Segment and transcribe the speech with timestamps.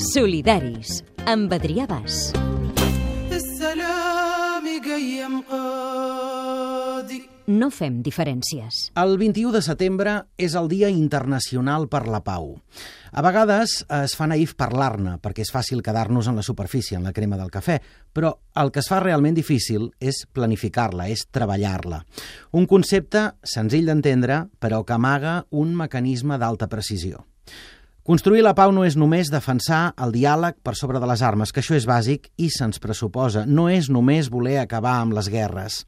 [0.00, 2.30] Solidaris, amb Adrià Bas.
[7.50, 8.78] No fem diferències.
[8.96, 12.54] El 21 de setembre és el Dia Internacional per la Pau.
[13.12, 17.12] A vegades es fa naïf parlar-ne, perquè és fàcil quedar-nos en la superfície, en la
[17.12, 17.76] crema del cafè,
[18.16, 22.06] però el que es fa realment difícil és planificar-la, és treballar-la.
[22.56, 27.26] Un concepte senzill d'entendre, però que amaga un mecanisme d'alta precisió.
[28.10, 31.60] Construir la pau no és només defensar el diàleg per sobre de les armes, que
[31.62, 33.44] això és bàsic i se'ns pressuposa.
[33.46, 35.84] No és només voler acabar amb les guerres.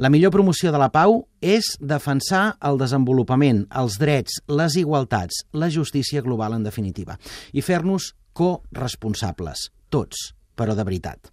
[0.00, 5.68] La millor promoció de la pau és defensar el desenvolupament, els drets, les igualtats, la
[5.68, 7.20] justícia global, en definitiva,
[7.52, 11.30] i fer-nos corresponsables, tots, però de veritat.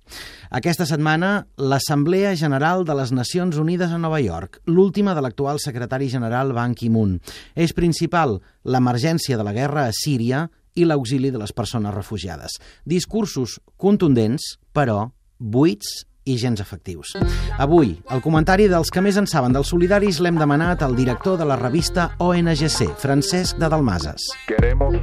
[0.53, 6.09] Aquesta setmana, l'Assemblea General de les Nacions Unides a Nova York, l'última de l'actual secretari
[6.13, 7.17] general Ban Ki-moon.
[7.55, 12.59] Eix principal, l'emergència de la guerra a Síria i l'auxili de les persones refugiades.
[12.85, 17.13] Discursos contundents, però buits i gens efectius.
[17.61, 21.47] Avui, el comentari dels que més en saben dels solidaris l'hem demanat al director de
[21.47, 24.25] la revista ONGC, Francesc de Dalmases.
[24.49, 24.97] Queremos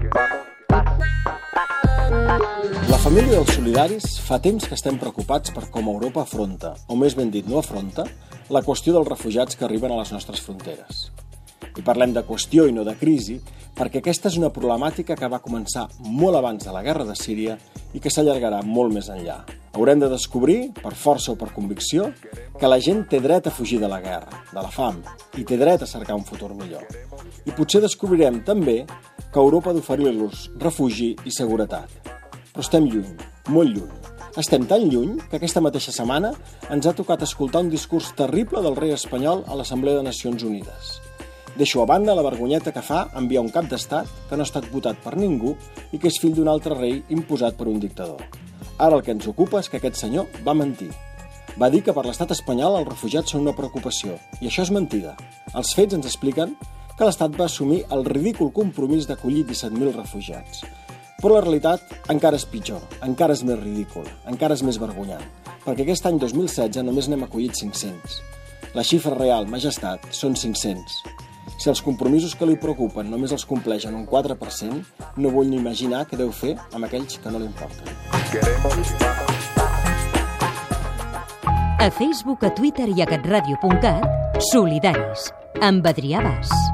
[0.73, 1.42] La
[3.13, 7.29] família dels solidaris fa temps que estem preocupats per com Europa afronta, o més ben
[7.29, 8.07] dit no afronta,
[8.49, 11.11] la qüestió dels refugiats que arriben a les nostres fronteres.
[11.77, 13.37] I parlem de qüestió i no de crisi,
[13.77, 17.59] perquè aquesta és una problemàtica que va començar molt abans de la guerra de Síria
[17.93, 19.43] i que s'allargarà molt més enllà.
[19.77, 22.09] Haurem de descobrir, per força o per convicció,
[22.57, 25.03] que la gent té dret a fugir de la guerra, de la fam,
[25.37, 26.89] i té dret a cercar un futur millor.
[27.45, 32.12] I potser descobrirem també que Europa ha d'oferir-los refugi i seguretat.
[32.53, 33.13] Però estem lluny,
[33.49, 33.93] molt lluny.
[34.37, 36.35] Estem tan lluny que aquesta mateixa setmana
[36.75, 40.91] ens ha tocat escoltar un discurs terrible del rei espanyol a l'Assemblea de Nacions Unides.
[41.57, 44.69] Deixo a banda la vergonyeta que fa enviar un cap d'estat que no ha estat
[44.73, 45.55] votat per ningú
[45.93, 48.21] i que és fill d'un altre rei imposat per un dictador.
[48.77, 50.91] Ara el que ens ocupa és que aquest senyor va mentir.
[51.57, 55.17] Va dir que per l'estat espanyol els refugiats són una preocupació, i això és mentida.
[55.57, 56.53] Els fets ens expliquen
[56.99, 60.67] que l'Estat va assumir el ridícul compromís d'acollir 17.000 refugiats.
[61.23, 65.23] Però la realitat encara és pitjor, encara és més ridícul, encara és més vergonyant,
[65.63, 68.17] perquè aquest any 2016 només n'hem acollit 500.
[68.75, 70.99] La xifra real, majestat, són 500.
[71.63, 74.83] Si els compromisos que li preocupen només els compleix en un 4%,
[75.23, 77.87] no vull ni imaginar què deu fer amb aquells que no li importen.
[81.83, 85.31] A Facebook, a Twitter i a catradio.cat, Solidaris,
[85.63, 86.72] amb Adrià Bas.